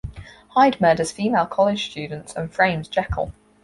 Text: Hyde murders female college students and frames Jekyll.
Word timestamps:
Hyde 0.47 0.81
murders 0.81 1.11
female 1.11 1.45
college 1.45 1.91
students 1.91 2.33
and 2.35 2.51
frames 2.51 2.87
Jekyll. 2.87 3.31